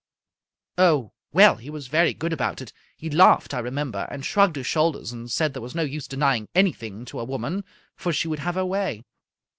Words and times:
"Oh, 0.79 1.11
well, 1.31 1.57
he 1.57 1.69
was 1.69 1.85
very 1.85 2.11
good 2.15 2.33
about 2.33 2.59
it. 2.59 2.73
He 2.97 3.07
laughed, 3.07 3.53
I 3.53 3.59
remember, 3.59 4.07
and 4.09 4.25
shrugged 4.25 4.55
his 4.55 4.65
shoulders, 4.65 5.11
and 5.11 5.29
said 5.29 5.53
there 5.53 5.61
was 5.61 5.75
no 5.75 5.83
use 5.83 6.07
denying 6.07 6.49
anything 6.55 7.05
to 7.05 7.19
a 7.19 7.23
woman, 7.23 7.63
for 7.95 8.11
she 8.11 8.27
would 8.27 8.39
have 8.39 8.55
her 8.55 8.65
way." 8.65 9.03